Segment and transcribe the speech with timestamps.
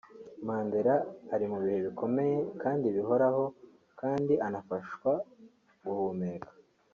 [0.47, 0.95] Mandela
[1.33, 3.43] ari mu bihe bikomeye kandi bihoraho
[3.99, 5.11] kandi anafashwa
[5.85, 6.51] guhumeka